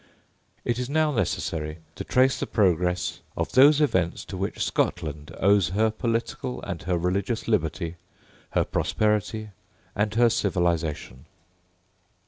It 0.65 0.79
is 0.79 0.89
now 0.89 1.11
necessary 1.11 1.77
to 1.93 2.03
trace 2.03 2.39
the 2.39 2.47
progress 2.47 3.19
of 3.37 3.51
those 3.51 3.79
events 3.79 4.25
to 4.25 4.35
which 4.35 4.65
Scotland 4.65 5.31
owes 5.39 5.69
her 5.77 5.91
political 5.91 6.59
and 6.63 6.81
her 6.81 6.97
religious 6.97 7.47
liberty, 7.47 7.97
her 8.53 8.63
prosperity 8.63 9.51
and 9.95 10.11
her 10.15 10.31
civilisation. 10.31 11.25